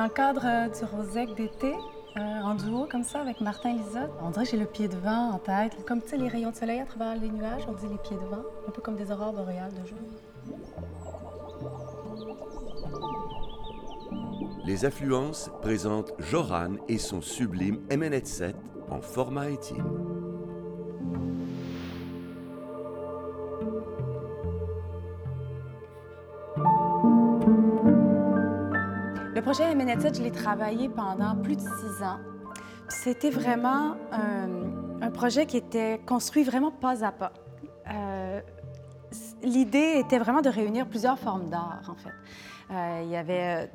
[0.00, 1.74] Dans le cadre euh, du Rosec d'été,
[2.16, 4.96] euh, en duo comme ça avec Martin Lisotte, on dirait que j'ai le pied de
[4.96, 5.76] vent en tête.
[5.86, 8.16] Comme tu sais, les rayons de soleil à travers les nuages, on dit les pieds
[8.16, 9.98] de vent, un peu comme des aurores boréales de jour.
[14.64, 18.54] Les Affluences présentent Joran et son sublime MNET7
[18.88, 20.19] en format intime.
[29.40, 32.18] Le projet MNET7, je l'ai travaillé pendant plus de six ans.
[32.90, 37.32] C'était vraiment un, projet qui était construit vraiment pas à pas.
[37.90, 38.42] Euh,
[39.42, 42.12] L'idée était vraiment de réunir plusieurs formes d'art, en fait.
[42.70, 43.66] Euh, il y avait euh,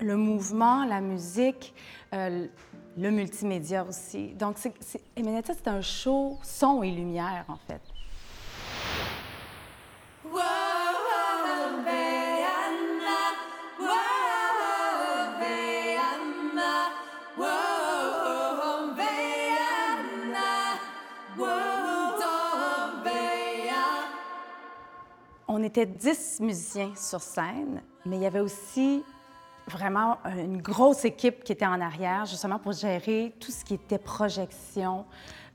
[0.00, 1.74] le mouvement, la musique,
[2.12, 4.34] le multimédia aussi.
[4.34, 7.82] Donc, MNET7, c'est un show son et lumière, en fait.
[25.68, 29.04] Était dix musiciens sur scène, mais il y avait aussi
[29.68, 33.98] vraiment une grosse équipe qui était en arrière, justement pour gérer tout ce qui était
[33.98, 35.04] projection,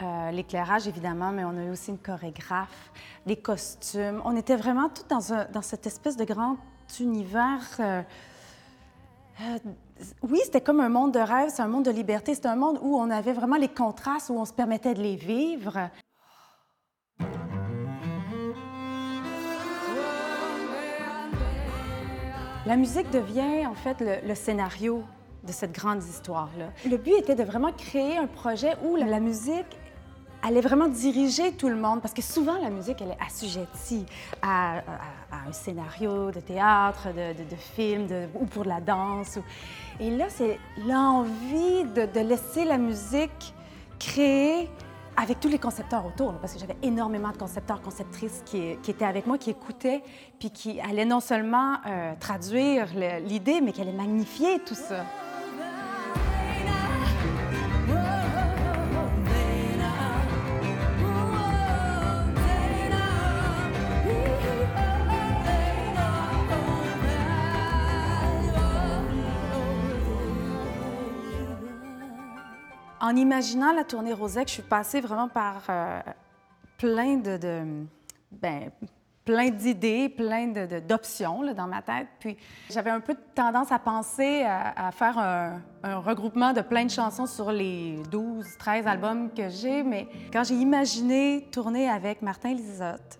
[0.00, 2.90] euh, l'éclairage évidemment, mais on a eu aussi une chorégraphe,
[3.26, 4.22] les costumes.
[4.24, 6.56] On était vraiment tout dans, cette espèce de grand
[7.00, 7.66] univers.
[7.80, 8.02] euh,
[9.42, 9.58] euh,
[10.22, 12.78] oui, c'était comme un monde de rêve, c'est un monde de liberté, c'est un monde
[12.80, 15.90] où on avait vraiment les contrastes, où on se permettait de les vivre.
[22.68, 25.02] La musique devient en fait le, scénario
[25.42, 26.66] de cette grande histoire-là.
[26.86, 29.64] Le but était de vraiment créer un projet où la, musique
[30.42, 34.04] allait vraiment diriger tout le monde, parce que souvent la musique, elle est assujettie
[34.42, 34.82] à,
[35.46, 39.38] un scénario de théâtre, de, de, de film, de- ou pour la danse.
[39.98, 43.54] Et là, c'est l'envie de, de laisser la musique
[43.98, 44.68] créer
[45.20, 49.26] avec tous les concepteurs autour, parce que j'avais énormément de concepteurs, conceptrices qui, étaient avec
[49.26, 50.02] moi, qui écoutaient,
[50.38, 52.86] puis qui allaient non seulement euh, traduire
[53.24, 55.04] l'idée, mais qui allaient magnifier tout ça.
[73.00, 76.00] En imaginant la tournée Rosec, je suis passée vraiment par euh,
[76.78, 77.66] plein de,
[78.32, 78.70] ben,
[79.24, 80.48] plein d'idées, plein
[80.86, 82.08] d'options dans ma tête.
[82.18, 82.36] Puis
[82.70, 87.26] j'avais un peu tendance à penser à, faire un, un regroupement de plein de chansons
[87.26, 89.82] sur les 12, 13 albums que j'ai.
[89.82, 93.18] Mais quand j'ai imaginé tourner avec Martin Lisotte,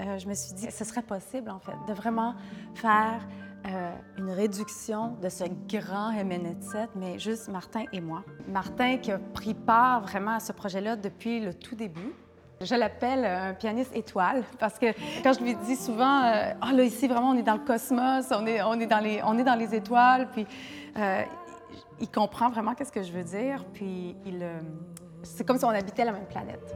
[0.00, 2.34] euh, je me suis dit que ce serait possible, en fait, de vraiment
[2.74, 3.26] faire
[3.68, 8.22] euh, une réduction de ce grand MNET7, mais juste Martin et moi.
[8.48, 12.12] Martin qui a pris part vraiment à ce projet-là depuis le tout début.
[12.60, 14.86] Je l'appelle un pianiste étoile parce que
[15.22, 18.26] quand je lui dis souvent, euh, ah là ici vraiment on est dans le cosmos,
[18.30, 20.46] on est, on est, dans, les, on est dans les étoiles, puis
[20.96, 21.22] euh,
[22.00, 24.60] il comprend vraiment qu'est-ce que je veux dire, puis il, euh,
[25.22, 26.74] c'est comme si on habitait la même planète.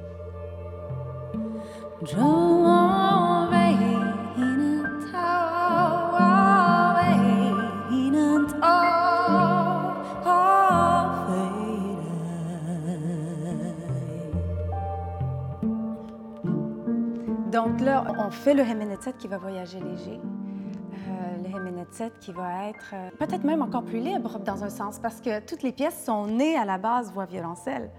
[18.30, 20.20] On fait le MNET7 qui va voyager léger.
[20.20, 25.00] Euh, le MNET7 qui va être euh, peut-être même encore plus libre dans un sens,
[25.00, 27.90] parce que toutes les pièces sont nées à la base voix violoncelle.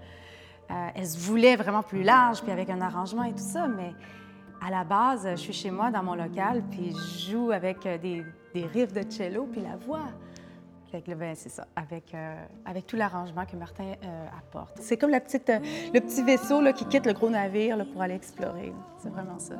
[0.70, 3.92] Euh, elles se voulaient vraiment plus larges, puis avec un arrangement et tout ça, mais
[4.66, 7.98] à la base, je suis chez moi dans mon local, puis je joue avec euh,
[7.98, 10.08] des riffs de cello, puis la voix.
[10.92, 12.34] Fait que, ben, c'est ça, avec, euh,
[12.66, 14.76] avec tout l'arrangement que Martin euh, apporte.
[14.78, 15.58] C'est comme la petite, euh,
[15.94, 18.74] le petit vaisseau là, qui quitte le gros navire là, pour aller explorer.
[18.98, 19.54] C'est vraiment ça.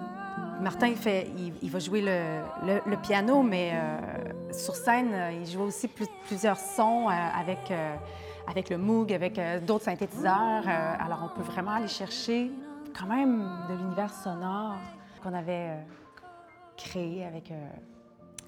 [0.60, 3.72] Martin, il, fait, il, il va jouer le, le- le piano, mais
[4.52, 7.72] sur scène, il joue aussi plus- plusieurs sons avec,
[8.46, 10.68] avec le Moog, avec d'autres synthétiseurs.
[10.68, 12.50] Alors, on peut vraiment aller chercher
[12.96, 14.76] quand même de l'univers sonore
[15.22, 15.78] qu'on avait
[16.76, 17.50] créé avec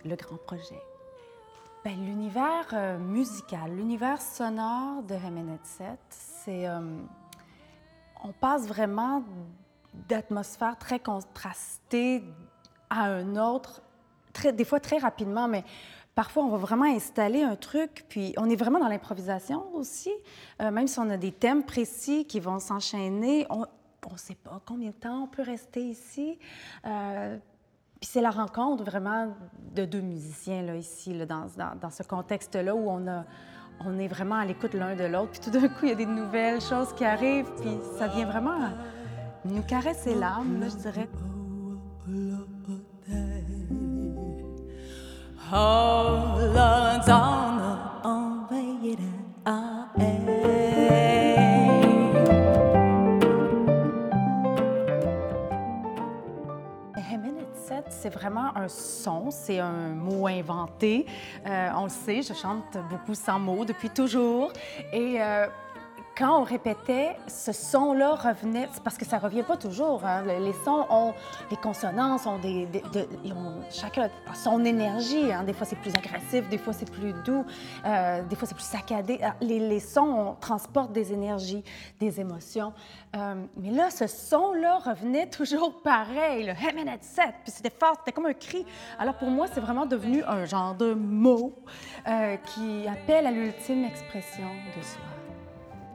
[0.04, 0.80] le grand projet.
[1.84, 6.66] Ben, l'univers euh, musical, l'univers sonore de MNET7, c'est.
[6.66, 6.81] euh,
[8.22, 9.22] on passe vraiment
[10.08, 12.25] d'atmosphères très contrastées
[12.88, 13.82] à un autre,
[14.32, 15.62] très, des fois très rapidement, mais
[16.14, 20.12] parfois on va vraiment installer un truc, puis on est vraiment dans l'improvisation aussi,
[20.62, 23.66] Euh, même si on a des thèmes précis qui vont s'enchaîner, on
[24.10, 26.38] ne sait pas combien de temps on peut rester ici.
[28.04, 29.34] Puis c'est la rencontre vraiment
[29.74, 31.46] de deux musiciens là, ici, là, dans,
[31.80, 33.24] dans, ce contexte-là où on, a,
[33.80, 35.30] on est vraiment à l'écoute l'un de l'autre.
[35.30, 38.26] Puis tout d'un coup, il y a des nouvelles choses qui arrivent, puis ça vient
[38.26, 38.58] vraiment
[39.46, 41.08] nous caresser l'âme, je dirais.
[47.06, 47.10] c'est
[58.64, 61.06] un son, c'est un mot inventé.
[61.46, 64.52] Euh, on le sait, je chante beaucoup sans mots depuis toujours.
[64.93, 65.46] Et euh,
[66.16, 70.05] quand on répétait, ce son-là revenait, parce que ça revient pas toujours.
[70.05, 70.22] Hein.
[70.22, 71.12] Les sons ont,
[71.50, 72.69] les consonances ont des,
[73.34, 75.32] ont chacun son énergie.
[75.32, 75.43] Hein.
[75.43, 77.44] Des fois c'est plus agressif, des fois c'est plus doux,
[77.84, 79.19] euh, des fois c'est plus saccadé.
[79.22, 81.64] Ah, les, sons transportent des énergies,
[81.99, 82.72] des émotions.
[83.16, 88.12] Euh, mais là, ce son-là revenait toujours pareil, le Hemenet set, puis c'était fort, c'était
[88.12, 88.64] comme un cri.
[88.99, 91.55] Alors pour moi, c'est vraiment devenu un genre de mot
[92.06, 95.24] euh, qui appelle à l'ultime expression de soi.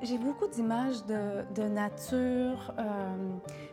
[0.01, 2.84] J'ai beaucoup d'images de, nature, euh,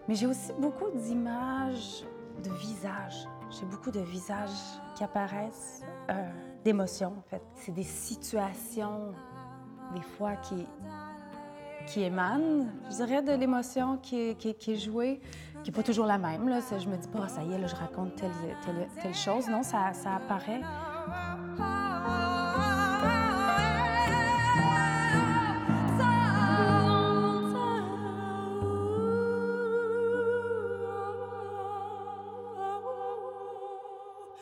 [0.08, 2.04] mais j'ai aussi beaucoup d'images
[2.42, 3.28] de visages.
[3.50, 4.50] J'ai beaucoup de visages
[4.96, 6.28] qui apparaissent, euh,
[6.64, 7.42] d'émotions en fait.
[7.54, 9.12] C'est des situations,
[9.94, 10.66] des fois, qui,
[11.86, 15.20] qui émanent, je dirais, de l'émotion qui, qui, est jouée,
[15.62, 16.48] qui n'est pas toujours la même.
[16.48, 16.58] Là.
[16.76, 18.32] Je me dis pas, ah, ça y est, je raconte telle,
[18.64, 19.48] telle, telle chose.
[19.48, 20.60] Non, ça, ça apparaît.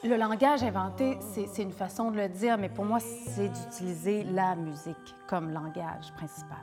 [0.04, 4.54] Le langage inventé, c'est une façon de le dire, mais pour moi, c'est d'utiliser la
[4.54, 6.58] musique comme langage principal.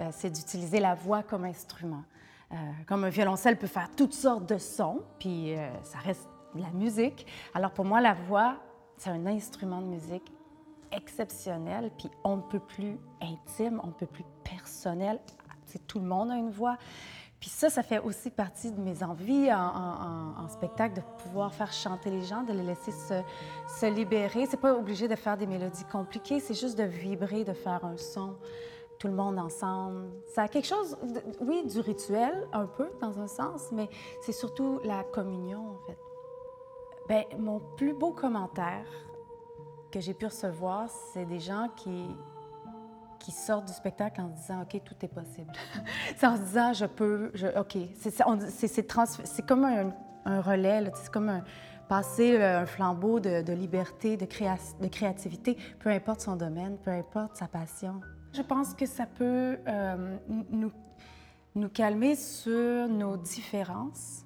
[0.00, 2.02] Euh, c'est d'utiliser la voix comme instrument.
[2.50, 2.56] Euh,
[2.88, 7.28] comme un violoncelle peut faire toutes sortes de sons, puis euh, ça reste la musique.
[7.54, 8.56] Alors pour moi, la voix,
[8.96, 10.32] c'est un instrument de musique
[10.90, 15.20] exceptionnel, puis on ne peut plus intime, on ne peut plus personnel.
[15.86, 16.76] Tout le monde a une voix.
[17.40, 22.10] Puis ça, ça fait aussi partie de mes envies en, spectacle, de pouvoir faire chanter
[22.10, 23.22] les gens, de les laisser se,
[23.80, 24.46] se libérer.
[24.46, 27.96] C'est pas obligé de faire des mélodies compliquées, c'est juste de vibrer, de faire un
[27.96, 28.36] son,
[28.98, 30.10] tout le monde ensemble.
[30.26, 30.98] Ça a quelque chose,
[31.40, 33.88] oui, du rituel, un peu, dans un sens, mais
[34.20, 35.98] c'est surtout la communion, en fait.
[37.08, 38.86] Bien, mon plus beau commentaire
[39.90, 42.06] que j'ai pu recevoir, c'est des gens qui,
[43.20, 45.52] qui sortent du spectacle en se disant OK, tout est possible.
[46.16, 47.76] c'est en se disant je peux, je, OK.
[47.96, 49.92] C'est comme un,
[50.24, 51.42] un relais, c'est comme
[51.90, 57.36] passer un flambeau de, liberté, de, créa, de, créativité, peu importe son domaine, peu importe
[57.36, 58.00] sa passion.
[58.32, 60.70] Je pense que ça peut euh, nous,
[61.56, 64.24] nous calmer sur nos différences,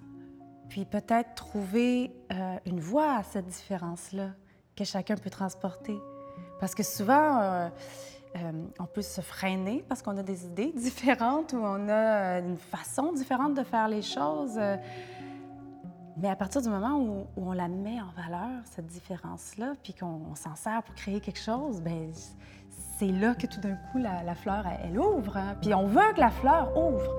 [0.68, 4.32] puis peut-être trouver euh, une voie à cette différence-là
[4.76, 5.98] que chacun peut transporter.
[6.60, 7.68] Parce que souvent, euh,
[8.36, 12.56] euh, on peut se freiner parce qu'on a des idées différentes ou on a une
[12.56, 14.56] façon différente de faire les choses.
[14.56, 14.76] Euh,
[16.16, 20.34] mais à partir du moment où, on la met en valeur, cette différence-là, puis qu'on
[20.36, 22.12] s'en sert pour créer quelque chose, ben
[22.98, 25.36] c'est là que tout d'un coup, la, fleur, elle, ouvre.
[25.36, 25.56] Hein.
[25.60, 27.10] Puis on veut que la fleur ouvre.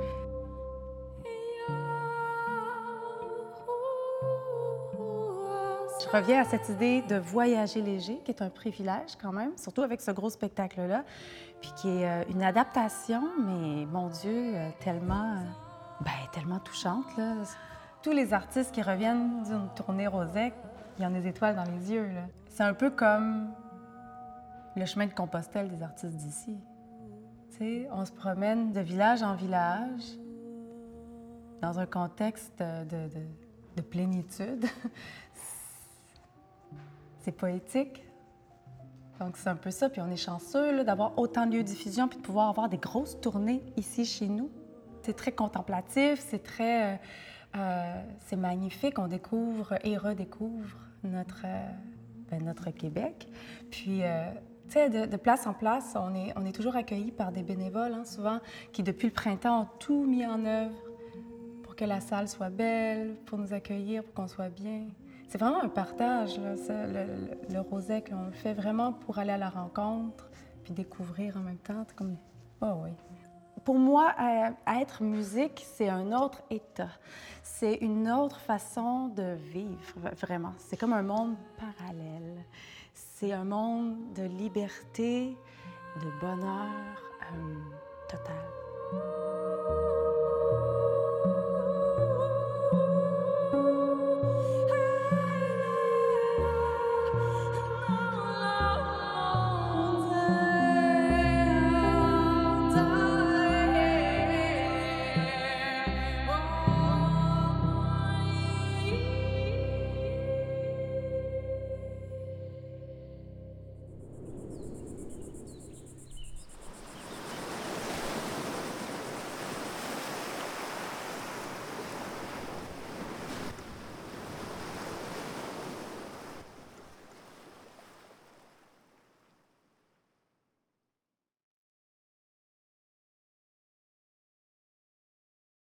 [6.16, 10.00] Reviens à cette idée de voyager léger, qui est un privilège quand même, surtout avec
[10.00, 11.04] ce gros spectacle-là,
[11.60, 15.44] puis qui est euh, une adaptation, mais mon Dieu, euh, tellement, euh,
[16.02, 17.06] ben, tellement touchante.
[17.18, 17.34] Là.
[18.02, 20.54] Tous les artistes qui reviennent d'une tournée Rosec,
[20.98, 22.10] ils ont des étoiles dans les yeux.
[22.48, 23.52] C'est un peu comme
[24.78, 26.56] le chemin de Compostelle des artistes d'ici.
[27.92, 30.04] On se promène de village en village
[31.62, 34.66] dans un contexte de plénitude.
[37.26, 38.04] c'est poétique.
[39.20, 39.90] Donc, c'est un peu ça.
[39.90, 42.78] Puis on est chanceux d'avoir autant de lieux de diffusion puis de pouvoir avoir des
[42.78, 44.52] grosses tournées ici chez nous.
[45.02, 46.94] C'est très contemplatif, c'est très...
[46.94, 46.98] Euh,
[47.58, 49.00] euh, c'est magnifique.
[49.00, 51.68] On découvre et redécouvre notre, euh,
[52.30, 53.28] ben, notre Québec.
[53.72, 54.02] Puis,
[54.68, 57.94] tu sais, de, place en place, on est, on est toujours accueillis par des bénévoles,
[57.94, 58.40] hein, souvent,
[58.74, 60.76] qui, depuis le printemps, ont tout mis en œuvre
[61.64, 64.88] pour que la salle soit belle, pour nous accueillir, pour qu'on soit bien
[65.36, 68.10] c'est vraiment un partage, le, le, Rosec.
[68.10, 70.30] le fait vraiment pour aller à la rencontre,
[70.64, 71.86] puis découvrir en même temps.
[72.62, 72.92] oh oui.
[73.66, 74.16] Pour moi,
[74.66, 76.88] être musique, c'est un autre état.
[77.44, 80.54] C'est une autre façon de vivre, vraiment.
[80.58, 82.46] C'est comme un monde parallèle.
[82.94, 85.36] C'est un monde de liberté,
[85.98, 87.56] de bonheur euh,
[88.08, 89.35] total.